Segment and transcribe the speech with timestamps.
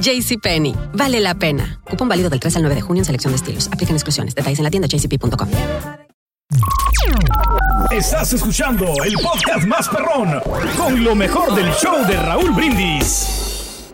[0.00, 1.80] JCPenney, vale la pena.
[1.88, 3.68] Cupón válido del 3 al 9 de junio en selección de estilos.
[3.72, 4.34] Aplican exclusiones.
[4.34, 5.48] Detalles en la tienda jcp.com.
[7.90, 10.40] Estás escuchando el podcast más perrón
[10.76, 13.92] con lo mejor del show de Raúl Brindis.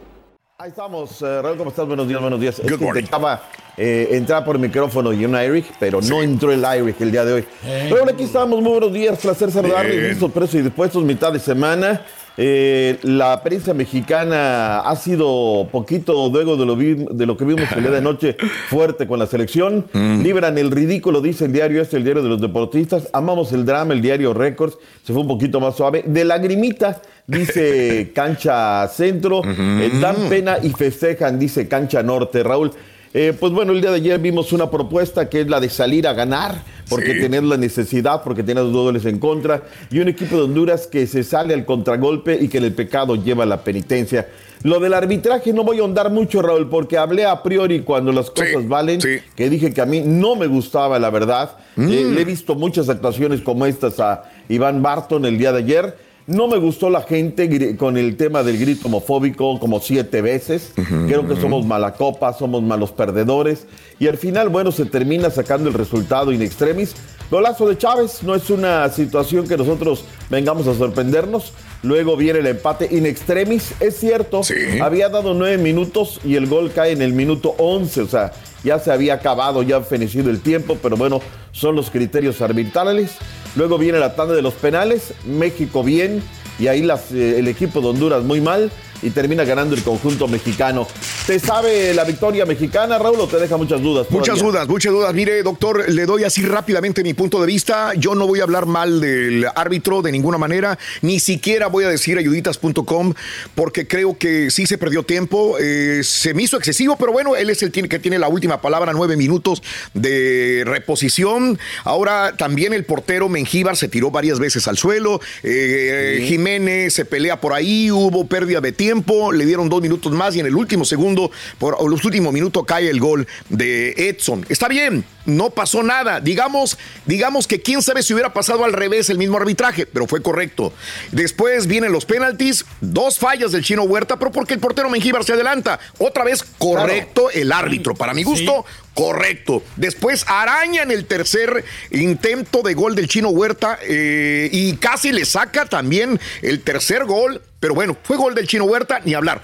[0.58, 1.86] Ahí estamos, eh, Raúl, ¿cómo estás?
[1.86, 2.58] Buenos días, buenos días.
[2.58, 3.42] Es que intentaba
[3.76, 7.24] eh, entrar por el micrófono y un Irish, pero no entró el Irish el día
[7.24, 7.44] de hoy.
[7.90, 10.08] Raúl, aquí estamos, muy buenos días, placer saludarles, Bien.
[10.10, 12.02] listos, presos y dispuestos, mitad de semana.
[12.38, 17.64] Eh, la prensa mexicana ha sido poquito luego de lo, vi- de lo que vimos
[17.74, 18.36] el día de noche
[18.68, 19.86] fuerte con la selección.
[20.22, 23.08] Libran el ridículo, dice el diario este, el diario de los deportistas.
[23.12, 24.76] Amamos el drama, el diario Records.
[25.02, 26.04] Se fue un poquito más suave.
[26.06, 29.40] De lagrimita, dice Cancha Centro.
[29.46, 32.42] Eh, dan pena y festejan, dice Cancha Norte.
[32.42, 32.70] Raúl.
[33.14, 36.06] Eh, pues bueno, el día de ayer vimos una propuesta que es la de salir
[36.06, 36.56] a ganar,
[36.88, 37.20] porque Sí.
[37.20, 41.06] tener la necesidad, porque tiene dos goles en contra, y un equipo de Honduras que
[41.06, 44.28] se sale al contragolpe y que en el pecado lleva la penitencia.
[44.62, 48.30] Lo del arbitraje no voy a ahondar mucho, Raúl, porque hablé a priori cuando las
[48.30, 51.56] cosas valen, que dije que a mí no me gustaba, la verdad.
[51.76, 56.05] Eh, le he visto muchas actuaciones como estas a Iván Barton el día de ayer.
[56.26, 60.72] No me gustó la gente con el tema del grito homofóbico como siete veces.
[61.06, 63.66] Creo que somos mala copa, somos malos perdedores.
[64.00, 66.96] Y al final, bueno, se termina sacando el resultado in extremis.
[67.30, 71.52] Golazo de Chávez no es una situación que nosotros vengamos a sorprendernos.
[71.84, 73.74] Luego viene el empate in extremis.
[73.78, 74.40] Es cierto,
[74.82, 78.00] había dado nueve minutos y el gol cae en el minuto once.
[78.00, 78.32] O sea,
[78.66, 81.22] ya se había acabado, ya ha fenecido el tiempo, pero bueno,
[81.52, 83.12] son los criterios arbitrales.
[83.54, 86.20] Luego viene la tanda de los penales, México bien,
[86.58, 88.72] y ahí eh, el equipo de Honduras muy mal,
[89.02, 90.86] y termina ganando el conjunto mexicano.
[91.26, 94.06] ¿Te sabe la victoria mexicana, Raúl, o te deja muchas dudas?
[94.10, 95.14] Muchas dudas, muchas dudas.
[95.14, 97.92] Mire, doctor, le doy así rápidamente mi punto de vista.
[97.94, 101.88] Yo no voy a hablar mal del árbitro de ninguna manera, ni siquiera voy a
[101.88, 103.14] decir ayuditas.com,
[103.54, 105.56] porque creo que sí se perdió tiempo.
[105.60, 108.92] eh, se me hizo excesivo, pero bueno, él es el que tiene la última palabra,
[108.92, 109.62] nueve minutos
[109.94, 111.58] de reposición.
[111.84, 115.20] Ahora también el portero Mengíbar se tiró varias veces al suelo.
[115.42, 118.85] eh, Jiménez se pelea por ahí, hubo pérdida de tiempo,
[119.32, 122.88] le dieron dos minutos más y en el último segundo, por los últimos minutos cae
[122.88, 124.44] el gol de Edson.
[124.48, 126.20] Está bien, no pasó nada.
[126.20, 130.22] Digamos, digamos que quién sabe si hubiera pasado al revés el mismo arbitraje, pero fue
[130.22, 130.72] correcto.
[131.12, 135.32] Después vienen los penaltis, dos fallas del chino Huerta, pero porque el portero Mengíbar se
[135.32, 135.78] adelanta.
[135.98, 137.94] Otra vez correcto el árbitro.
[137.94, 138.64] Para mi gusto,
[138.94, 139.62] correcto.
[139.76, 145.66] Después arañan el tercer intento de gol del chino Huerta eh, y casi le saca
[145.66, 147.42] también el tercer gol.
[147.66, 149.42] Pero bueno, fue gol del chino Huerta, ni hablar.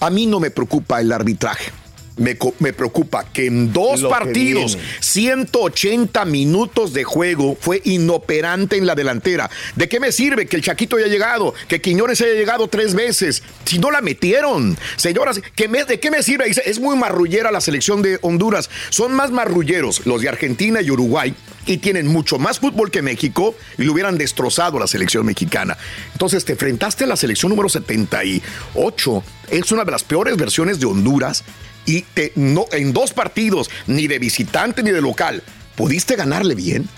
[0.00, 1.70] A mí no me preocupa el arbitraje.
[2.18, 4.88] Me, me preocupa que en dos Lo partidos, viene.
[5.00, 9.48] 180 minutos de juego, fue inoperante en la delantera.
[9.76, 13.42] ¿De qué me sirve que el Chaquito haya llegado, que Quiñones haya llegado tres veces?
[13.64, 14.76] Si no la metieron.
[14.96, 16.46] Señoras, ¿qué me- ¿de qué me sirve?
[16.50, 18.68] Es muy marrullera la selección de Honduras.
[18.90, 21.34] Son más marrulleros los de Argentina y Uruguay
[21.66, 25.76] y tienen mucho más fútbol que México y le hubieran destrozado a la selección mexicana.
[26.12, 29.22] Entonces te enfrentaste a la selección número 78.
[29.50, 31.44] Es una de las peores versiones de Honduras
[31.88, 35.42] y te- no, en dos partidos, ni de visitante ni de local,
[35.74, 36.88] pudiste ganarle bien.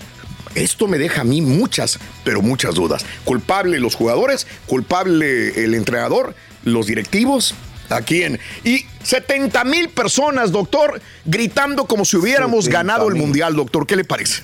[0.53, 3.05] Esto me deja a mí muchas, pero muchas dudas.
[3.23, 6.35] Culpable los jugadores, culpable el entrenador,
[6.65, 7.55] los directivos.
[7.89, 8.39] ¿A quién?
[8.63, 12.73] Y 70 mil personas, doctor, gritando como si hubiéramos 70,000.
[12.73, 13.85] ganado el mundial, doctor.
[13.87, 14.43] ¿Qué le parece?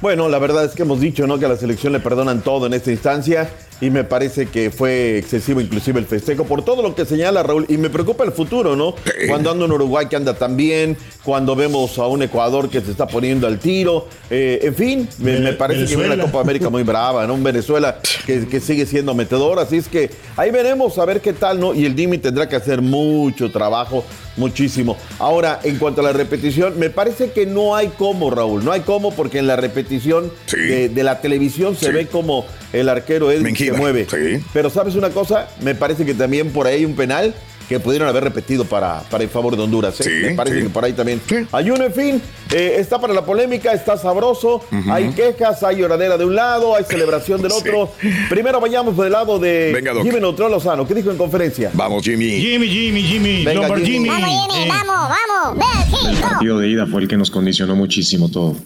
[0.00, 1.38] Bueno, la verdad es que hemos dicho ¿no?
[1.38, 3.50] que a la selección le perdonan todo en esta instancia.
[3.82, 7.66] Y me parece que fue excesivo inclusive el festejo por todo lo que señala Raúl
[7.68, 8.94] y me preocupa el futuro, ¿no?
[9.28, 12.92] Cuando anda un Uruguay que anda tan bien, cuando vemos a un Ecuador que se
[12.92, 16.70] está poniendo al tiro, eh, en fin, me, me parece que viene una Copa América
[16.70, 17.34] muy brava, ¿no?
[17.34, 21.32] Un Venezuela que, que sigue siendo metedor, así es que ahí veremos a ver qué
[21.32, 21.74] tal, ¿no?
[21.74, 24.04] Y el Dimi tendrá que hacer mucho trabajo,
[24.36, 24.96] muchísimo.
[25.18, 28.80] Ahora, en cuanto a la repetición, me parece que no hay cómo, Raúl, no hay
[28.82, 30.56] cómo porque en la repetición Sí.
[30.58, 31.92] de, de la televisión se Sí.
[31.92, 34.06] ve como el arquero Edwin se mueve.
[34.10, 34.44] sí.
[34.52, 35.48] Pero ¿sabes una cosa?
[35.60, 37.34] Me parece que también por ahí hay un penal
[37.68, 39.98] que pudieron haber repetido para, para el favor de Honduras.
[40.00, 40.04] ¿eh?
[40.04, 40.62] Sí, Me parece sí.
[40.64, 41.36] que por ahí también Sí.
[41.52, 42.20] hay uno, en fin,
[42.52, 46.84] eh, está para la polémica, está sabroso, hay quejas, hay lloradera de un lado, hay
[46.84, 47.60] celebración del Sí.
[47.60, 47.90] otro.
[48.28, 49.92] Primero vayamos del lado de Venga.
[50.02, 50.86] Jimmy Neutrón Lozano.
[50.86, 51.70] ¿Qué dijo en conferencia?
[51.72, 52.32] Vamos, Jimmy.
[52.40, 53.86] Jimmy, Jimmy, Jimmy, Venga, Jimmy.
[53.86, 54.08] Jimmy.
[54.08, 55.16] Vamos, Jimmy, Eh, vamos,
[55.54, 55.66] vamos,
[56.10, 58.56] El partido de ida fue el que nos condicionó muchísimo todo.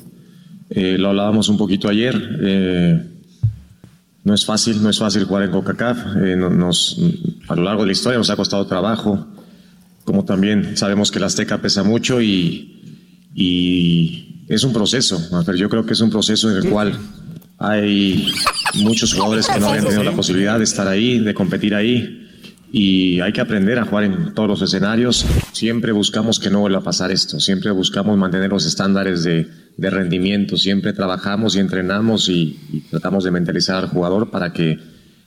[0.70, 2.14] Eh, lo hablábamos un poquito ayer.
[4.26, 5.98] No es fácil, no es fácil jugar en CONCACAF.
[6.24, 6.98] eh, no- nos,
[7.48, 9.26] a lo largo de la historia nos ha costado trabajo.
[10.04, 15.20] Como también sabemos que la Azteca pesa mucho y, y es un proceso.
[15.32, 16.98] Mafer, Yo creo que es un proceso en el cual
[17.58, 18.26] hay
[18.74, 22.22] muchos jugadores que no habían tenido la posibilidad de estar ahí, de competir ahí.
[22.72, 25.24] Y hay que aprender a jugar en todos los escenarios.
[25.52, 27.38] Siempre buscamos que no vuelva a pasar esto.
[27.40, 30.56] Siempre buscamos mantener los estándares de, de rendimiento.
[30.56, 34.78] Siempre trabajamos y entrenamos y, y tratamos de mentalizar al jugador para que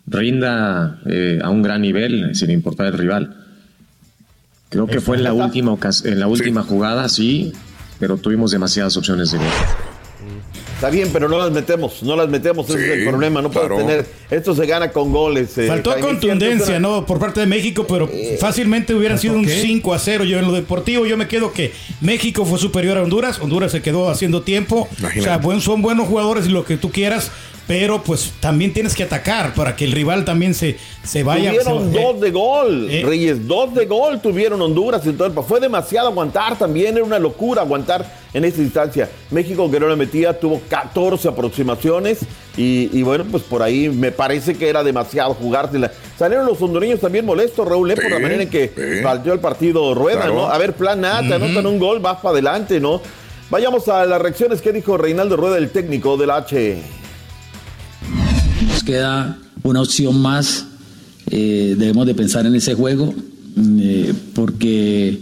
[0.09, 3.35] rinda eh, a un gran nivel sin importar el rival.
[4.69, 7.53] Creo que fue en la última, en la última jugada, sí,
[7.99, 9.47] pero tuvimos demasiadas opciones de gol.
[10.79, 13.41] Está bien, pero no las metemos, no las metemos, ese es el problema.
[13.41, 13.85] No puedes claro.
[13.85, 14.05] tener.
[14.31, 15.57] Esto se gana con goles.
[15.57, 17.05] eh, Faltó contundencia, ¿no?
[17.05, 20.23] Por parte de México, pero Eh, fácilmente hubiera sido un 5 a 0.
[20.23, 23.39] Yo en lo deportivo yo me quedo que México fue superior a Honduras.
[23.41, 24.87] Honduras se quedó haciendo tiempo.
[24.99, 25.19] Imagínate.
[25.19, 27.29] O sea, buen, son buenos jugadores y lo que tú quieras,
[27.69, 31.51] pero pues también tienes que atacar para que el rival también se, se vaya.
[31.51, 33.03] Tuvieron se- dos de gol, Eh.
[33.05, 37.05] Reyes, dos de gol tuvieron Honduras y todo el pa- Fue demasiado aguantar también, era
[37.05, 39.07] una locura aguantar en esa instancia.
[39.29, 42.21] México que no le metía, tuvo 14 aproximaciones
[42.57, 45.91] y, y bueno, pues por ahí me parece que era demasiado jugársela.
[46.17, 49.03] Salieron los hondureños también molestos, Raúl, eh, por Sí, la manera en que sí.
[49.03, 50.33] partió el partido Rueda, Claro.
[50.33, 50.47] ¿no?
[50.49, 52.99] A ver, plan A, te anotan un gol, vas para adelante, ¿no?
[53.51, 56.81] Vayamos a las reacciones que dijo Reinaldo Rueda, el técnico del H.
[58.79, 60.65] Nos queda una opción más.
[61.31, 63.13] eh, debemos de pensar en ese juego
[63.57, 65.19] mm, eh, porque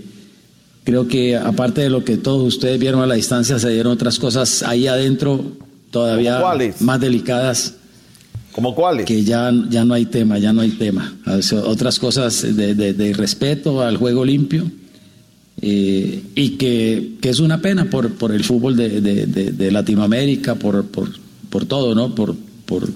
[0.83, 4.19] creo que aparte de lo que todos ustedes vieron a la distancia, se dieron otras
[4.19, 5.43] cosas ahí adentro
[5.89, 6.37] todavía
[6.81, 7.73] más delicadas
[8.51, 9.07] ¿Como cuáles?
[9.07, 11.15] que ya, ya no hay tema, ya no hay tema.
[11.25, 14.69] O sea, otras cosas de, de- de respeto al juego limpio
[15.63, 19.71] eh, y que, que es una pena por, por el fútbol de, de- de- de
[19.71, 21.09] Latinoamérica, por, por,
[21.49, 22.13] por todo, ¿no?
[22.15, 22.87] Por, por,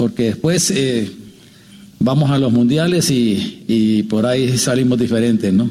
[0.00, 1.10] porque después eh,
[1.98, 5.68] vamos a los mundiales y, y por ahí salimos diferentes, ¿no?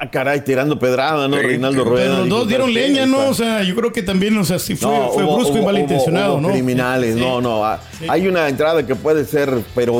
[0.00, 1.36] Ah, caray, tirando pedrada, ¿no?
[1.38, 1.82] Sí, Reinaldo.
[1.82, 2.04] Rueda.
[2.10, 2.88] Pero los dos dieron "¿Sabes qué?
[2.92, 3.28] leña, ¿no?
[3.30, 5.62] O sea, yo creo que también, o sea, sí fue, No, fue hubo- brusco y
[5.62, 6.52] malintencionado, hubo- hubo ¿no?
[6.54, 7.20] criminales, Sí.
[7.20, 7.64] no, no.
[7.64, 9.94] ah, Hay una entrada que puede ser, pero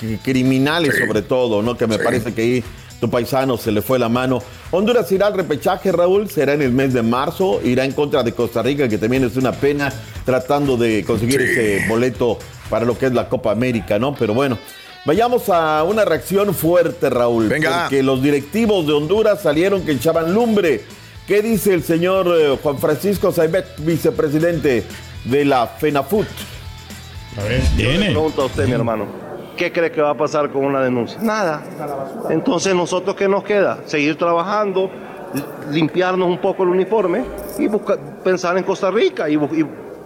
[0.00, 1.00] cri- criminales Sí.
[1.06, 1.76] sobre todo, ¿no?
[1.76, 2.00] Que me Sí.
[2.04, 2.64] parece que ahí
[3.00, 4.42] tu paisano se le fue la mano.
[4.70, 8.32] Honduras irá al repechaje, Raúl, será en el mes de marzo, irá en contra de
[8.32, 9.92] Costa Rica, que también es una pena,
[10.24, 11.46] tratando de conseguir Sí.
[11.50, 12.38] ese boleto
[12.68, 14.14] para lo que es la Copa América, ¿no?
[14.14, 14.58] Pero bueno.
[15.06, 17.48] Vayamos a una reacción fuerte, Raúl.
[17.48, 17.84] Venga.
[17.84, 20.82] Porque los directivos de Honduras salieron que echaban lumbre.
[21.26, 24.84] ¿Qué dice el señor eh, Juan Francisco Saibet, vicepresidente
[25.24, 26.26] de la FENAFUT?
[27.38, 28.06] A ver, Le viene.
[28.10, 29.06] pregunto a usted, mi hermano,
[29.60, 31.18] ¿qué cree que va a pasar con una denuncia?
[31.22, 31.62] Nada.
[32.30, 33.78] Entonces, ¿nosotros qué nos queda?
[33.84, 34.90] Seguir trabajando,
[35.34, 35.44] li-
[35.80, 37.24] limpiarnos un poco el uniforme
[37.58, 39.38] y buscar, pensar en Costa Rica y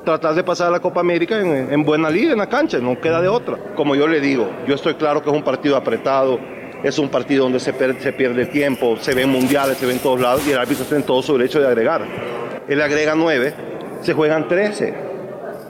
[0.04, 3.00] tratar de pasar a la Copa América en, en buena liga, en la cancha, no
[3.00, 3.56] queda de otra.
[3.76, 6.38] Como yo le digo, yo estoy claro que es un partido apretado,
[6.82, 10.20] es un partido donde se, per- se pierde tiempo, se ven mundiales, se ven todos
[10.20, 12.02] lados y el árbitro está en todo su derecho de agregar.
[12.68, 13.54] Él agrega nueve,
[14.02, 15.13] se juegan 13.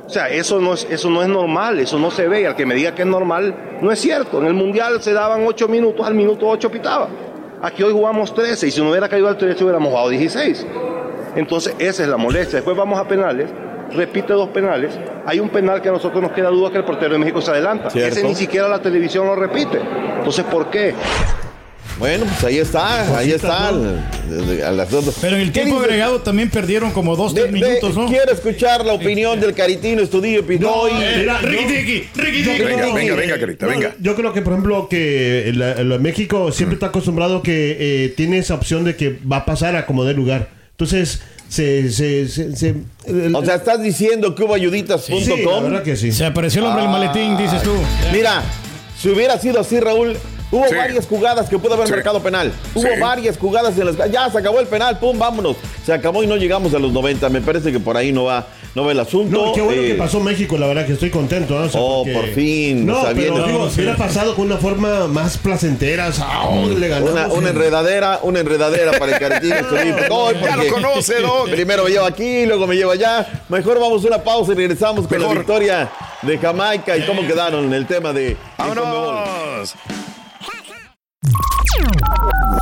[0.06, 2.42] O sea, eso no, es, eso no es normal, eso no se ve.
[2.42, 4.38] Y al que me diga que es normal, no es cierto.
[4.40, 7.08] En el Mundial se daban 8 minutos, al minuto 8 pitaba.
[7.62, 10.66] Aquí hoy jugamos 13 y si no hubiera caído al 13 hubiéramos jugado 16.
[11.36, 12.56] Entonces, esa es la molestia.
[12.56, 13.48] Después vamos a penales,
[13.92, 14.98] repite dos penales.
[15.24, 17.50] Hay un penal que a nosotros nos queda duda que el portero de México se
[17.50, 17.88] adelanta.
[17.88, 18.18] Cierto.
[18.18, 19.80] Ese ni siquiera la televisión lo repite.
[20.18, 20.94] Entonces, ¿por qué?
[22.04, 23.70] Bueno, pues ahí está, ahí está.
[23.70, 25.86] el- el- a las dos- Pero en el ¿Qué tiempo dice?
[25.86, 28.06] agregado también perdieron como dos, De- tres de- minutos, ¿no?
[28.08, 30.90] Quiero escuchar la opinión del Caritino Estudillo Pinoy.
[31.18, 32.62] Mira, Ricky Tiki, Ricky Tiki.
[32.62, 33.94] Venga, venga, venga, Carita, No, venga.
[34.00, 38.36] Yo creo que, por ejemplo, que la- la- México siempre está acostumbrado que eh, tiene
[38.36, 40.50] esa opción de que va a pasar a como dé lugar.
[40.72, 42.74] Entonces, se, se, se, se-
[43.06, 45.22] el- O sea, estás diciendo que hubo ayuditas.com.
[45.22, 46.12] Sí, la verdad que sí.
[46.12, 47.72] Se apareció el hombre del maletín, dices tú.
[48.12, 48.42] Mira,
[49.00, 50.16] si hubiera sido así, Raúl,
[50.56, 50.74] hubo Sí.
[50.74, 51.92] varias jugadas que pudo haber Sí.
[51.92, 52.52] marcado penal.
[52.74, 53.00] Hubo Sí.
[53.00, 55.56] varias jugadas en las ya se acabó el penal, pum, vámonos.
[55.84, 57.28] Se acabó y no llegamos a los 90.
[57.28, 59.46] Me parece que por ahí no va, no va el asunto.
[59.46, 61.58] No, qué bueno Eh, que pasó México, la verdad que estoy contento.
[61.58, 61.66] ¿no?
[61.66, 65.06] O sea, Oh, porque- por fin, No, pero No, si hubiera pasado con una forma
[65.08, 67.10] más placentera, o sea, oh, le ganamos.
[67.12, 69.56] Una, una enredadera, una enredadera para el caretino.
[70.10, 71.50] Hoy Ya lo conoce, Doc.
[71.50, 73.26] Primero me lleva aquí, luego me lleva allá.
[73.48, 75.34] Mejor vamos a una pausa y regresamos con Mejor.
[75.34, 75.90] la victoria
[76.22, 78.36] de Jamaica y cómo quedaron en el tema de.
[78.56, 79.74] ¡Vámonos!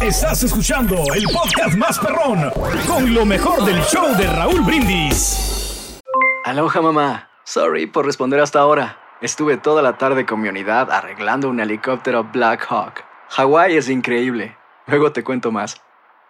[0.01, 2.51] Estás escuchando el podcast más perrón
[2.87, 6.01] con lo mejor del show de Raúl Brindis.
[6.45, 7.29] Aloha mamá.
[7.45, 8.99] Sorry por responder hasta ahora.
[9.21, 13.05] Estuve toda la tarde con mi unidad arreglando un helicóptero Black Hawk.
[13.31, 14.57] Hawái es increíble.
[14.87, 15.77] Luego te cuento más.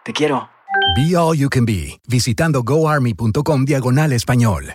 [0.04, 0.50] Te quiero.
[0.96, 4.74] Be All You Can Be, visitando goarmy.com diagonal español.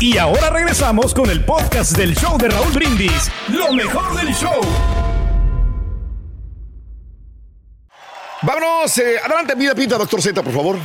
[0.00, 3.30] Y ahora regresamos con el podcast del show de Raúl Brindis.
[3.48, 4.60] Lo mejor del show.
[8.42, 10.76] Vámonos, eh, adelante, vida pinta, doctor Z, por favor.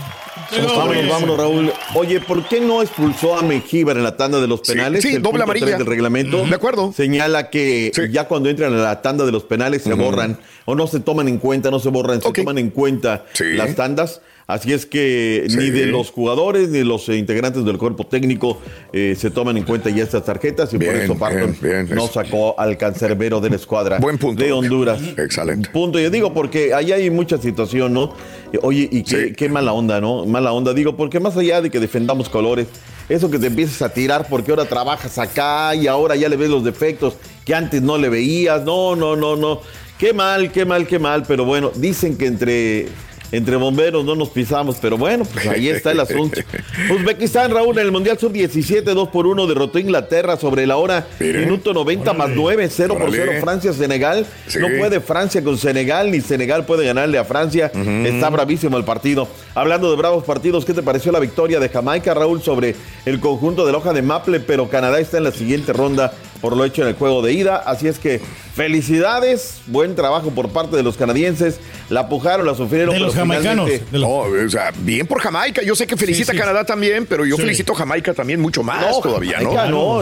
[0.51, 1.73] Vámonos, vámonos, Raúl.
[1.95, 5.01] Oye, ¿por qué no expulsó a Mengíbar en la tanda de los penales?
[5.03, 5.77] sí, El doble punto amarilla.
[5.77, 6.45] del reglamento.
[6.45, 6.93] De acuerdo.
[6.93, 8.03] Señala que Sí.
[8.11, 11.27] ya cuando entran a la tanda de los penales se borran o no se toman
[11.27, 13.43] en cuenta, no se borran, se toman en cuenta Sí.
[13.53, 14.21] las tandas.
[14.53, 15.57] Así es que Sí.
[15.57, 18.59] ni de los jugadores ni de los integrantes del cuerpo técnico
[18.93, 21.95] eh, se toman en cuenta ya estas tarjetas y por eso Barton bien, bien.
[21.95, 24.43] no sacó al cancerbero de la escuadra Buen punto.
[24.43, 24.99] de Honduras.
[25.17, 25.69] Excelente.
[25.69, 25.99] Punto.
[25.99, 28.13] Yo digo porque ahí hay mucha situación, ¿no?
[28.61, 29.33] Oye, y qué, Sí.
[29.33, 30.25] qué mala onda, ¿no?
[30.25, 30.73] Mala onda.
[30.73, 32.67] Digo, porque más allá de que defendamos colores,
[33.09, 36.49] eso que te empiezas a tirar porque ahora trabajas acá y ahora ya le ves
[36.49, 37.15] los defectos
[37.45, 38.63] que antes no le veías.
[38.63, 39.61] No, no, no, no.
[39.97, 41.23] Qué mal, qué mal, qué mal.
[41.27, 42.87] Pero bueno, dicen que entre.
[43.31, 46.41] Entre bomberos no nos pisamos, pero bueno, pues ahí está el asunto.
[46.89, 51.07] Uzbekistán, Raúl, en el Mundial Sub-17, 2 por 1, derrotó a Inglaterra sobre la hora,
[51.19, 51.39] Mire.
[51.39, 53.17] minuto 90 más 9, 0 por Órale.
[53.17, 54.25] 0 Francia-Senegal.
[54.47, 54.59] Sí.
[54.59, 57.71] No puede Francia con Senegal, ni Senegal puede ganarle a Francia.
[58.05, 59.27] Está bravísimo el partido.
[59.55, 63.65] Hablando de bravos partidos, ¿qué te pareció la victoria de Jamaica, Raúl, sobre el conjunto
[63.65, 64.41] de la hoja de Maple?
[64.41, 67.55] Pero Canadá está en la siguiente ronda por lo hecho en el juego de ida.
[67.57, 68.19] Así es que
[68.55, 71.59] felicidades, buen trabajo por parte de los canadienses.
[71.89, 72.93] La pujaron, la sufrieron.
[72.93, 73.67] De los jamaicanos.
[73.69, 74.09] de los- No,
[74.45, 75.61] o sea, bien por Jamaica.
[75.61, 76.37] Yo sé que felicita Sí, sí.
[76.37, 77.41] a Canadá también, pero yo Sí.
[77.43, 79.51] felicito a Jamaica también mucho más No, todavía, ¿no?
[79.53, 80.01] Jamaica no.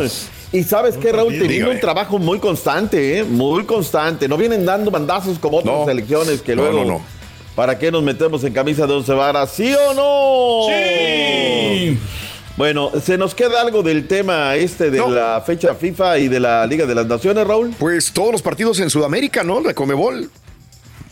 [0.52, 1.74] Y sabes qué, Raúl, teniendo Dígame.
[1.76, 3.24] un trabajo muy constante, ¿eh?
[3.24, 4.28] muy constante.
[4.28, 5.86] No vienen dando bandazos como otras No.
[5.86, 6.80] selecciones que No, luego.
[6.80, 7.02] no, no.
[7.56, 9.52] ¿Para qué nos metemos en camisa de once varas?
[9.52, 10.74] ¿Sí o no?
[10.74, 11.98] Sí.
[12.60, 15.10] Bueno, ¿se nos queda algo del tema este de No.
[15.10, 17.74] la fecha FIFA y de la Liga de las Naciones, Raúl?
[17.80, 19.62] Pues todos los partidos en Sudamérica, ¿no?
[19.62, 20.30] De Comebol.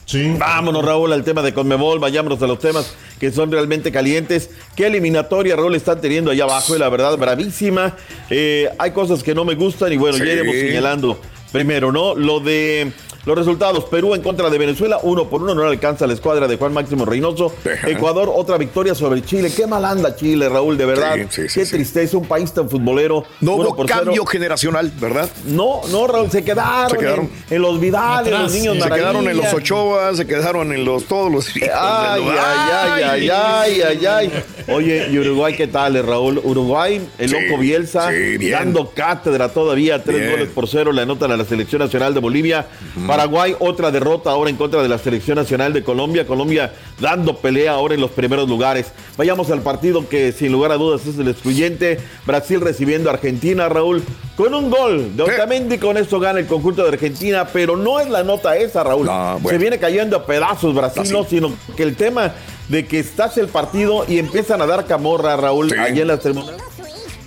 [0.03, 0.35] Sí.
[0.37, 4.49] Vámonos, Raúl, al tema de Conmebol, vayámonos a los temas que son realmente calientes.
[4.75, 6.75] ¿Qué eliminatoria, Raúl, están teniendo allá abajo?
[6.75, 7.95] Y la verdad, bravísima.
[8.29, 10.25] Eh, hay cosas que no me gustan y bueno, Sí.
[10.25, 11.17] ya iremos señalando
[11.51, 12.15] primero, ¿no?
[12.15, 12.91] Lo de
[13.25, 13.83] los resultados.
[13.85, 16.71] Perú en contra de Venezuela, uno por uno, no le alcanza la escuadra de Juan
[16.73, 17.53] Máximo Reynoso.
[17.85, 19.51] Ecuador, otra victoria sobre Chile.
[19.53, 21.15] Qué mal anda Chile, Raúl, de verdad.
[21.15, 21.71] Sí, sí, sí, Qué sí.
[21.75, 23.25] tristeza, un país tan futbolero.
[23.41, 24.01] No hubo por cero.
[24.05, 25.29] cambio generacional, ¿verdad?
[25.45, 27.29] No, no, Raúl, se quedaron, Se quedaron.
[27.49, 28.81] En, en los Vidales, Atrás, los niños sí.
[28.83, 29.53] Se quedaron en los.
[29.53, 34.43] Ochoa, se quedaron en los todos los Ay, ay, ay, ay, ay, ay.
[34.69, 36.39] Oye, ¿y Uruguay qué tal, eh, Raúl?
[36.43, 38.09] Uruguay, el Sí, loco Bielsa,
[38.51, 40.31] dando cátedra todavía, tres Bien.
[40.31, 42.65] goles por cero, le anotan la selección nacional de Bolivia.
[43.05, 46.25] Paraguay, otra derrota ahora en contra de la selección nacional de Colombia.
[46.27, 48.91] Colombia dando pelea ahora en los primeros lugares.
[49.17, 51.99] Vayamos al partido que sin lugar a dudas es el excluyente.
[52.25, 54.03] Brasil recibiendo a Argentina, Raúl,
[54.35, 55.23] con un gol de.
[55.23, 55.77] Otamendi.
[55.77, 59.05] Con esto gana el conjunto de Argentina, pero no es la nota esa, Raúl.
[59.05, 59.49] No, bueno.
[59.49, 61.13] Se viene cayendo a pedazos Brasil, Brasil.
[61.13, 62.33] no, sino que el tema
[62.67, 65.77] de que estás el partido y empiezan a dar camorra, Raúl, Sí.
[65.77, 66.55] allá en las tribunas.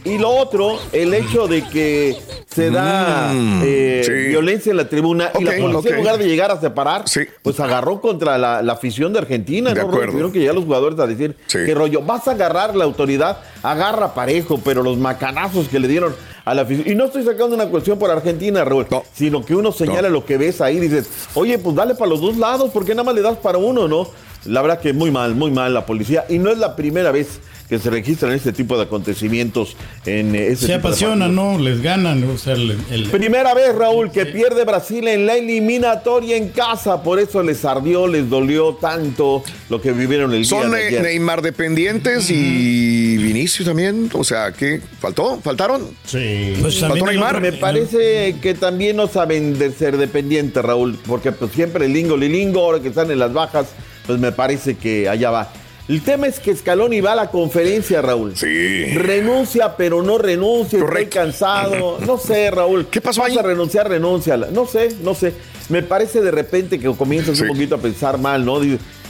[0.04, 2.16] Y lo otro, el hecho de que
[2.47, 4.12] se da Mm, eh, sí.
[4.28, 7.04] violencia en la tribuna y la policía en lugar de llegar a separar,
[7.42, 9.71] pues agarró contra la, la afición de Argentina.
[9.75, 9.88] De ¿no?
[9.88, 10.12] acuerdo.
[10.12, 14.14] Tuvieron que llegar los jugadores a decir, qué rollo, vas a agarrar la autoridad, agarra
[14.14, 16.14] parejo, pero los macanazos que le dieron
[16.45, 16.88] a la afición.
[16.88, 20.38] Y no estoy sacando una cuestión por Argentina, Raúl, sino que uno señala lo que
[20.38, 23.23] ves ahí, dices, oye, pues dale para los dos lados, ¿por qué nada más le
[23.23, 24.09] das para uno, no?
[24.47, 26.25] La verdad que muy mal, muy mal la policía.
[26.30, 30.48] Y no es la primera vez que se registran este tipo de acontecimientos en eh,
[30.48, 31.56] ese Se tipo de apasionan, ¿no?
[31.58, 32.22] Les ganan.
[32.24, 37.02] O sea, el, el- Primera vez, Raúl, que pierde Brasil en la eliminatoria en casa.
[37.02, 41.02] Por eso les ardió, les dolió tanto lo que vivieron el Son día de ayer.
[41.02, 44.10] Neymar dependientes y Vinicius también.
[44.14, 44.80] O sea, ¿qué?
[45.00, 45.40] ¿Faltó?
[45.40, 45.82] ¿Faltaron?
[46.04, 46.54] Sí.
[46.80, 47.40] ¿Faltó Neymar?
[47.40, 52.16] Me parece que también no saben de ser dependientes, Raúl, porque pues siempre el lingo,
[52.16, 53.68] lilingo, ahora que están en las bajas,
[54.08, 55.52] pues me parece que allá va.
[55.90, 58.37] El tema es que Scaloni va a la conferencia, Raúl.
[58.37, 58.85] Sí.
[58.94, 61.99] Renuncia, pero no renuncia, estoy cansado.
[62.06, 62.87] No sé, Raúl.
[62.87, 64.37] ¿Qué pasó Vas a renunciar, renuncia.
[64.37, 65.32] No sé, no sé.
[65.68, 68.61] Me parece de repente que comienzas un poquito a pensar mal, ¿no?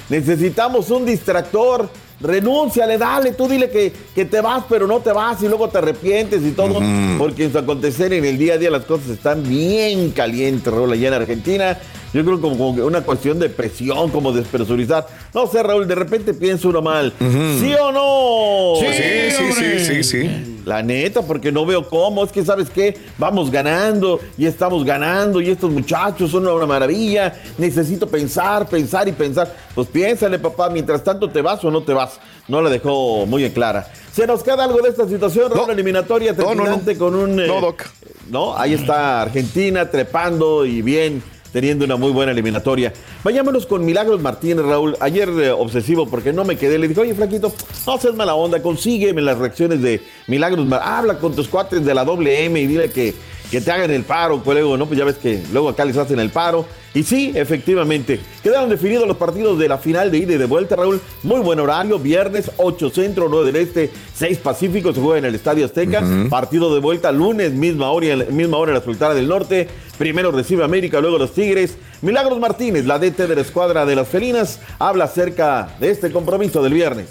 [0.08, 1.90] Necesitamos un distractor.
[2.18, 5.78] Renúnciale, dale, tú dile que, que te vas, pero no te vas y luego te
[5.78, 6.80] arrepientes y todo.
[7.18, 10.92] Porque en su acontecer en el día a día las cosas están bien calientes, Raúl,
[10.92, 11.78] allá en Argentina.
[12.12, 15.06] Yo creo como, como que una cuestión de presión, como despresurizar.
[15.32, 17.12] No sé, Raúl, de repente piensa uno mal.
[17.18, 18.80] ¿Sí o no?
[18.80, 20.60] Sí, sí, sí, sí, sí.
[20.64, 22.24] La neta, porque no veo cómo.
[22.24, 22.96] Es que, ¿sabes qué?
[23.16, 27.32] Vamos ganando y estamos ganando y estos muchachos son una maravilla.
[27.58, 29.54] Necesito pensar, pensar y pensar.
[29.74, 32.18] Pues piénsale, papá, mientras tanto te vas o no te vas.
[32.48, 33.88] No la dejó muy en clara.
[34.12, 35.52] ¿Se nos queda algo de esta situación?
[35.52, 36.56] Raúl, eliminatoria No, no, no.
[36.64, 37.38] terminante con un...
[37.40, 37.84] eh, No, Doc.
[38.28, 42.92] no, ahí está Argentina trepando y bien, teniendo una muy buena eliminatoria.
[43.24, 44.96] Vayámonos con Milagros Martínez, Raúl.
[45.00, 46.78] Ayer eh, obsesivo porque no me quedé.
[46.78, 47.52] Le dije, oye, Flaquito,
[47.86, 51.94] no seas mala onda, consígueme las reacciones de Milagros Mar- Habla con tus cuates de
[51.94, 53.14] la doble M y dile que,
[53.50, 54.86] que te hagan el paro, colega, ¿no?
[54.86, 56.66] Pues ya ves que luego acá les hacen el paro.
[56.92, 60.74] Y sí, efectivamente, quedaron definidos los partidos de la final de ida y de vuelta,
[60.74, 61.00] Raúl.
[61.22, 65.36] Muy buen horario, viernes 8 centro, 9 del este, 6 pacífico, se juega en el
[65.36, 66.02] Estadio Azteca.
[66.28, 69.68] Partido de vuelta lunes, misma hora, misma hora en la Sultana del Norte.
[69.98, 71.76] Primero recibe América, luego los Tigres.
[72.02, 76.60] Milagros Martínez, la DT de la escuadra de las felinas, habla acerca de este compromiso
[76.60, 77.06] del viernes.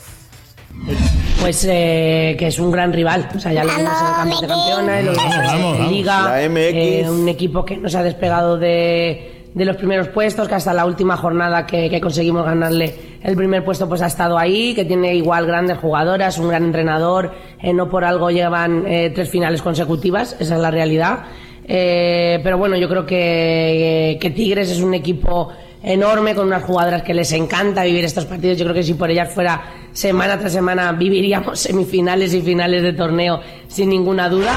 [1.40, 3.30] Pues eh, que es un gran rival.
[3.34, 3.94] O sea, ya lo vimos
[4.24, 5.92] en el campeón de vamos, en vamos.
[5.92, 6.38] Liga.
[6.38, 6.74] La MX.
[6.74, 10.86] eh, un equipo que nos ha despegado de, de los primeros puestos, que hasta la
[10.86, 12.94] última jornada que, conseguimos ganarle
[13.24, 17.32] el primer puesto, pues ha estado ahí, que tiene igual grandes jugadoras, un gran entrenador.
[17.62, 21.20] eh, no por algo llevan eh, tres finales consecutivas, esa es la realidad.
[21.66, 25.50] Eh, pero bueno, yo creo que, que Tigres es un equipo
[25.84, 28.58] enorme con unas jugadoras que les encanta vivir estos partidos.
[28.58, 29.62] Yo creo que si por ellas fuera
[29.94, 34.56] semana tras semana viviríamos semifinales y finales de torneo sin ninguna duda.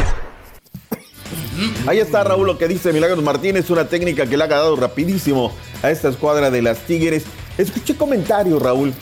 [1.87, 5.53] Ahí está Raúl lo que dice Milagros Martínez, una técnica que le ha dado rapidísimo
[5.83, 7.25] a esta escuadra de las Tigres.
[7.59, 8.93] Escuché comentarios, Raúl,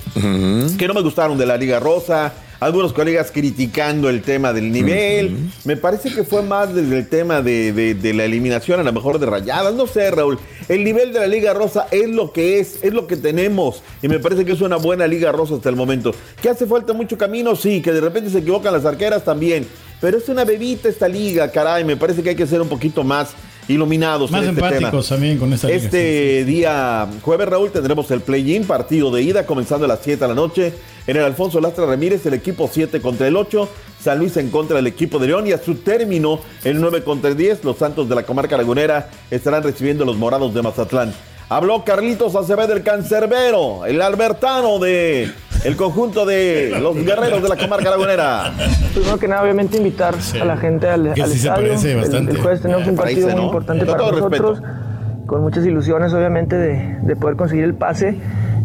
[0.77, 5.37] que no me gustaron de la Liga Rosa, algunos colegas criticando el tema del nivel.
[5.65, 8.93] Me parece que fue más desde el tema de, de- de la eliminación, a lo
[8.93, 9.73] mejor de rayadas.
[9.75, 10.39] No sé, Raúl.
[10.69, 13.83] El nivel de la Liga Rosa es lo que es, es lo que tenemos.
[14.03, 16.13] Y me parece que es una buena Liga Rosa hasta el momento.
[16.43, 17.55] ¿Que hace falta mucho camino?
[17.57, 17.81] Sí.
[17.81, 19.67] Que de repente se equivocan las arqueras también.
[20.01, 21.85] Pero es una bebita esta liga, caray.
[21.85, 23.31] Me parece que hay que ser un poquito más
[23.69, 25.17] iluminados Más en este empáticos tema.
[25.17, 29.85] también con esta liga, Este día jueves, Raúl, tendremos el play-in, partido de ida, comenzando
[29.85, 30.73] a las 7 de la noche.
[31.07, 33.69] En el Alfonso Lastra Ramírez, el equipo 7 contra el 8.
[34.03, 35.47] San Luis en contra del equipo de León.
[35.47, 39.11] Y a su término, el 9 contra el 10, los Santos de la comarca lagunera
[39.31, 41.13] estarán recibiendo a los morados de Mazatlán.
[41.49, 45.31] Habló Carlitos Acevedo, el cancerbero, el albertano de
[45.65, 48.53] el conjunto de los guerreros de la comarca lagunera.
[48.95, 51.69] Primero que nada, obviamente invitar a la gente al, Que al sí se estadio.
[51.69, 52.33] parece El- bastante.
[52.33, 53.47] El, jueves tenemos un partido parece, muy ¿no?
[53.47, 54.63] importante para nosotros,
[55.27, 58.17] con muchas ilusiones obviamente de, de poder conseguir el pase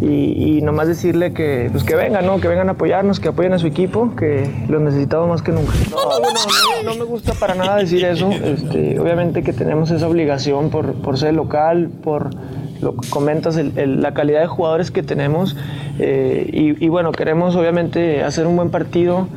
[0.01, 2.39] y, y nomás decirle que, pues que vengan, ¿no?
[2.41, 5.71] que vengan a apoyarnos, que apoyen a su equipo, que los necesitamos más que nunca.
[5.91, 6.39] No, bueno,
[6.83, 8.29] no, no me gusta para nada decir eso.
[8.31, 12.29] Este, obviamente que tenemos esa obligación por, por ser local, por
[12.81, 15.55] lo que comentas, el- el- la calidad de jugadores que tenemos.
[15.97, 19.27] eh, y, y bueno, queremos obviamente hacer un buen partido.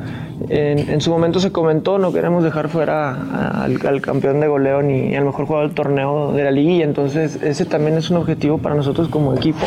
[0.49, 4.47] En, en su momento se comentó, no queremos dejar fuera a- al, al campeón de
[4.47, 6.83] goleo ni al mejor jugador del torneo de la liguilla.
[6.85, 9.59] Entonces, ese también es un objetivo para nosotros como equipo.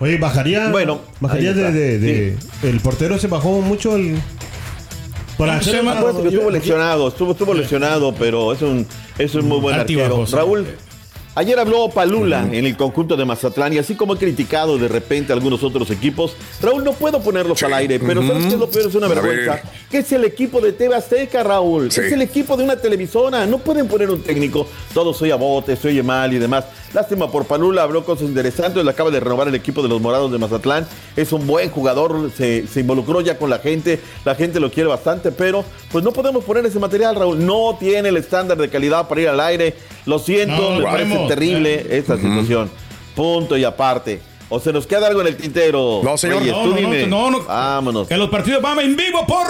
[0.00, 0.68] Oye, bajaría.
[0.70, 4.18] Bueno, bajaría de, El portero se bajó mucho el.
[5.36, 8.86] Para Sí, hacer más- estuvo lesionado, estuvo, estuvo lesionado, pero es un,
[9.18, 10.24] es un muy buen arquero.
[10.32, 10.66] Raúl,
[11.38, 15.32] Ayer habló Palula en el conjunto de Mazatlán y así como he criticado de repente
[15.32, 18.68] a algunos otros equipos, Raúl, no puedo ponerlos al aire, pero ¿sabes qué es lo
[18.68, 18.88] peor?
[18.88, 19.62] Es una vergüenza.
[19.88, 21.92] Que es el equipo de TV Azteca, Raúl.
[21.92, 22.00] Sí.
[22.00, 23.46] Es el equipo de una televisora.
[23.46, 24.66] No pueden poner un técnico.
[24.92, 26.64] Todo soy a bote, se oye mal y demás.
[26.94, 28.82] Lástima por Palula, habló cosas interesantes.
[28.82, 30.86] Le acaba de renovar el equipo de los Morados de Mazatlán.
[31.16, 34.00] Es un buen jugador, se, se involucró ya con la gente.
[34.24, 37.44] La gente lo quiere bastante, pero pues no podemos poner ese material, Raúl.
[37.44, 39.74] No tiene el estándar de calidad para ir al aire.
[40.06, 41.28] Lo siento, No, me parece vamos.
[41.28, 42.70] terrible esta situación.
[43.14, 44.20] Punto y aparte.
[44.50, 46.00] O se nos queda algo en el tintero.
[46.02, 46.38] No, señor.
[46.38, 47.06] Reyes, No, tú no, no, dime.
[47.06, 47.42] no, no.
[47.44, 48.08] Vámonos.
[48.08, 49.46] Que los partidos van en vivo por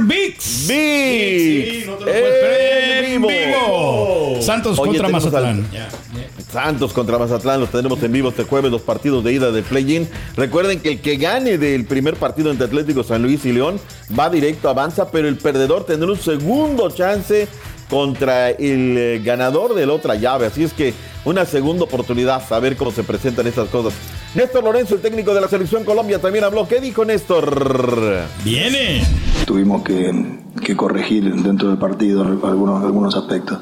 [0.00, 0.66] VIX.
[0.68, 0.68] VIX.
[0.68, 3.04] Sí, no te lo puedes creer.
[3.04, 3.28] En vivo.
[3.28, 4.42] vivo.
[4.42, 5.66] Santos Oye, contra tenemos Mazatlán.
[5.72, 6.42] al-.
[6.52, 10.08] Santos contra Mazatlán, los tendremos en vivo este jueves, los partidos de ida del play-in.
[10.36, 13.80] Recuerden que el que gane del primer partido entre Atlético San Luis y León
[14.18, 17.48] va directo, avanza, pero el perdedor tendrá un segundo chance
[17.88, 20.46] contra el eh, ganador de la otra llave.
[20.46, 23.92] Así es que una segunda oportunidad a ver cómo se presentan estas cosas.
[24.34, 26.66] Néstor Lorenzo, el técnico de la selección Colombia, también habló.
[26.66, 28.22] ¿Qué dijo Néstor?
[28.42, 29.02] Viene.
[29.44, 33.58] Tuvimos que, que corregir dentro del partido algunos, algunos aspectos.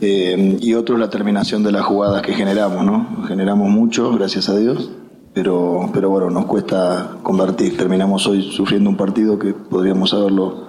[0.00, 3.24] Eh, y otro la terminación de las jugadas que generamos, ¿no?
[3.26, 4.90] Generamos mucho, gracias a Dios,
[5.34, 7.76] pero, pero bueno, nos cuesta convertir.
[7.76, 10.68] Terminamos hoy sufriendo un partido que podríamos haberlo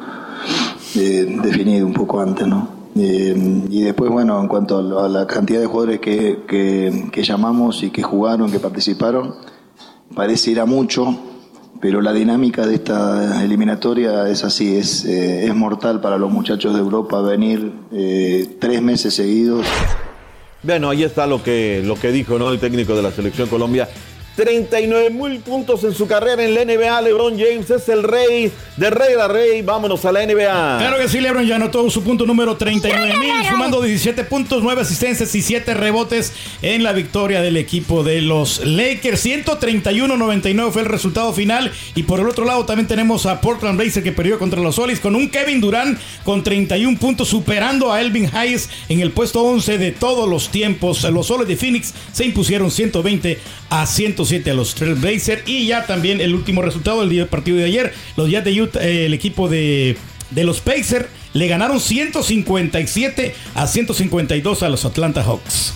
[0.95, 2.76] eh, definido un poco antes, ¿no?
[2.99, 7.83] Eh, y después, bueno, en cuanto a la- cantidad de jugadores que, que- que llamamos
[7.83, 9.35] y que jugaron, que participaron,
[10.15, 11.15] parece ir a mucho,
[11.81, 16.73] pero la dinámica de esta eliminatoria es así, es, eh, es mortal para los muchachos
[16.73, 19.65] de Europa venir eh, tres meses seguidos.
[20.63, 22.49] Bueno, ahí está lo que, lo que dijo ¿no?
[22.51, 23.87] el técnico de la selección Colombia.
[24.37, 27.01] 39 mil puntos en su carrera en la NBA.
[27.01, 29.63] LeBron James es el rey de rey a rey.
[29.63, 30.77] Vámonos a la NBA.
[30.77, 34.83] Claro que sí, LeBron ya anotó su punto número 39 mil, sumando 17 puntos, 9
[34.83, 39.25] asistencias y 7 rebotes en la victoria del equipo de los Lakers.
[39.25, 41.71] 131-99 fue el resultado final.
[41.95, 44.99] Y por el otro lado también tenemos a Portland Blazers que perdió contra los Solis
[44.99, 49.79] con un Kevin Durant con 31 puntos, superando a Elvin Hayes en el puesto 11
[49.79, 51.01] de todos los tiempos.
[51.05, 53.39] Los Soles de Phoenix se impusieron 120
[53.71, 53.85] a
[54.27, 55.43] 107 a los Trail Blazers.
[55.47, 58.61] Y ya también el último resultado del día del partido de ayer, los Jazz de
[58.61, 59.97] Utah, eh, el equipo de,
[60.31, 65.73] de los Pacers le ganaron 157 a 152 a los Atlanta Hawks.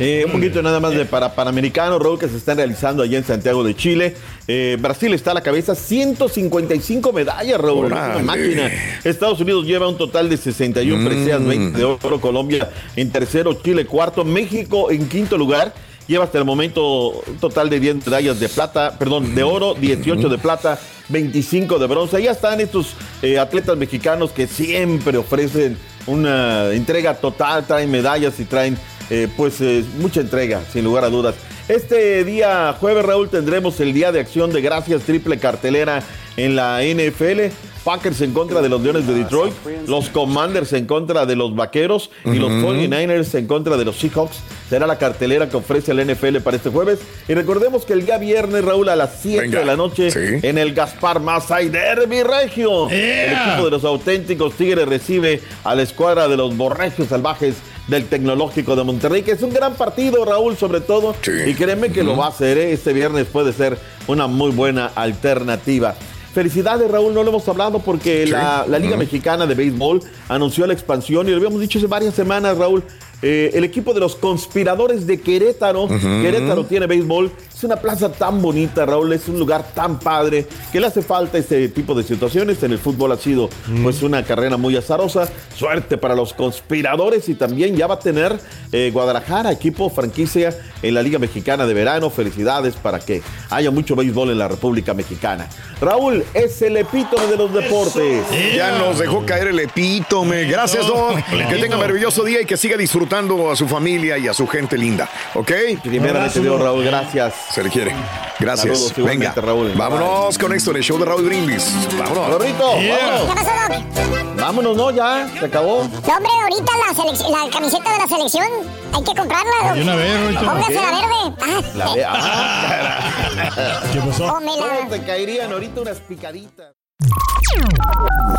[0.00, 3.22] Eh, un poquito nada más de para Panamericano, Raúl, que se están realizando allá en
[3.24, 4.16] Santiago de Chile.
[4.48, 7.86] Eh, Brasil está a la cabeza, 155 medallas, Raúl.
[7.86, 8.72] Una máquina.
[9.04, 11.06] Estados Unidos lleva un total de 61 Mm.
[11.06, 12.20] preseas, 20 de oro.
[12.20, 15.72] Colombia en tercero, Chile cuarto, México en quinto lugar.
[16.06, 20.28] Lleva hasta el momento un total de 10 medallas de plata, perdón, de oro, 18
[20.28, 22.22] de plata, 25 de bronce.
[22.22, 28.44] Ya están estos eh, atletas mexicanos que siempre ofrecen una entrega total, traen medallas y
[28.44, 28.76] traen
[29.08, 31.34] eh, pues eh, mucha entrega, sin lugar a dudas.
[31.68, 36.02] Este día jueves, Raúl, tendremos el Día de Acción de Gracias, triple cartelera
[36.36, 37.52] en la NFL.
[37.84, 39.52] Packers en contra de los Leones de Detroit,
[39.86, 42.68] los Commanders en contra de los Vaqueros y los Ujú.
[42.72, 44.38] 49ers en contra de los Seahawks.
[44.70, 47.00] Será la cartelera que ofrece el NFL para este jueves.
[47.28, 49.58] Y recordemos que el día viernes, Raúl, a las 7 Venga.
[49.58, 50.08] de la noche,
[50.48, 52.88] en el Gaspar Mazay Derby Regio.
[52.88, 57.56] El equipo de los auténticos Tigres recibe a la escuadra de los Borregios Salvajes
[57.88, 61.14] del Tecnológico de Monterrey, que es un gran partido, Raúl, sobre todo.
[61.46, 62.72] Y créeme que lo va a hacer, ¿eh?
[62.72, 65.94] este viernes puede ser una muy buena alternativa.
[66.34, 70.72] Felicidades, Raúl, no lo hemos hablado porque la, la Liga Mexicana de Béisbol anunció la
[70.72, 72.82] expansión y lo habíamos dicho hace varias semanas, Raúl.
[73.22, 78.42] Eh, el equipo de los conspiradores de Querétaro, Querétaro tiene béisbol, es una plaza tan
[78.42, 82.62] bonita, Raúl, es un lugar tan padre que le hace falta este tipo de situaciones.
[82.62, 83.48] En el fútbol ha sido
[83.82, 85.28] pues una carrera muy azarosa.
[85.56, 88.38] Suerte para los conspiradores y también ya va a tener
[88.72, 92.10] eh, Guadalajara, equipo franquicia en la Liga Mexicana de Verano.
[92.10, 95.48] Felicidades para que haya mucho béisbol en la República Mexicana.
[95.80, 98.24] Raúl es el epítome de los deportes.
[98.56, 100.44] Ya nos dejó caer el epítome.
[100.44, 101.18] Gracias, Doc.
[101.48, 104.76] Que tenga maravilloso día y que siga disfrutando a su familia y a su gente
[104.76, 105.08] linda.
[105.34, 105.52] ¿Ok?
[105.84, 107.34] Primeramente, Dios, Raúl, gracias.
[107.54, 107.94] Se le quiere.
[108.40, 108.78] Gracias.
[108.88, 109.72] Saludos, Venga, Raúl.
[109.76, 111.72] vámonos con esto en el show de Raúl Brindis.
[111.96, 112.30] Vámonos.
[112.30, 114.36] Rorrito, vámonos.
[114.36, 115.84] Vámonos, no, ya, se acabó.
[115.84, 118.46] No, hombre, ahorita la, la camiseta de la selección
[118.92, 119.72] hay que comprarla.
[119.74, 120.40] De una vez, Rorrito.
[120.44, 121.36] Póngase la verde.
[121.40, 121.60] Ah.
[121.76, 124.26] La ve- ah, ¿Qué pasó?
[124.34, 124.88] Pómela.
[124.90, 126.72] Te caerían ahorita unas picaditas.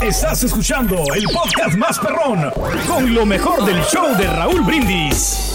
[0.01, 2.51] Estás escuchando el podcast más perrón
[2.85, 5.54] con lo mejor del show de Raúl Brindis.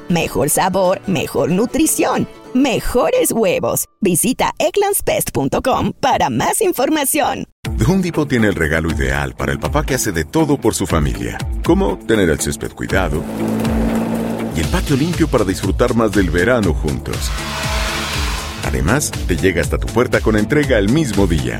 [0.11, 2.27] mejor sabor, mejor nutrición.
[2.53, 3.85] Mejores huevos.
[4.01, 7.47] Visita egglandsbest.com para más información.
[7.87, 10.85] Home Depot tiene el regalo ideal para el papá que hace de todo por su
[10.85, 13.23] familia, como tener el césped cuidado
[14.55, 17.31] y el patio limpio para disfrutar más del verano juntos.
[18.65, 21.59] Además, te llega hasta tu puerta con entrega el mismo día.